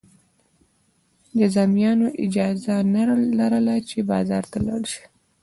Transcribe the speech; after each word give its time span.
جذامیانو 1.39 2.07
اجازه 2.25 2.75
نه 2.93 3.03
لرله 3.37 3.75
چې 3.89 3.97
بازار 4.11 4.43
ته 4.51 4.57
لاړ 4.67 4.83
شي. 4.91 5.03